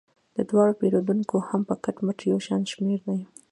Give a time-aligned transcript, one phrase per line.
[0.35, 3.19] د دواړو پیرودونکي هم په کټ مټ یو شان شمیر دي.